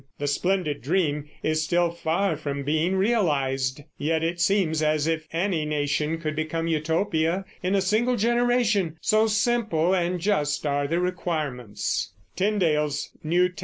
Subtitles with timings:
[0.17, 5.63] The splendid dream is still far from being realized; yet it seems as if any
[5.63, 12.11] nation could become Utopia in a single generation, so simple and just are the requirements.